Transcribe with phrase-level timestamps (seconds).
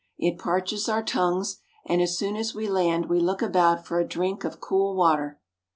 [0.17, 4.03] It parches our tongues, and as soon as we land we look about for a
[4.07, 5.39] drink of cool water.